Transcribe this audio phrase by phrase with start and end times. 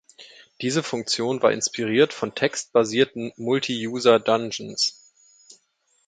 [0.61, 4.99] Diese Funktion war inspiriert von textbasierten Multi User Dungeons.